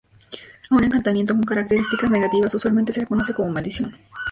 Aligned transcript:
A 0.71 0.75
un 0.75 0.83
encantamiento 0.83 1.35
con 1.35 1.43
características 1.43 2.09
negativas 2.09 2.55
usualmente 2.55 2.91
se 2.91 3.01
le 3.01 3.05
conoce 3.05 3.35
como 3.35 3.51
maldición. 3.51 3.95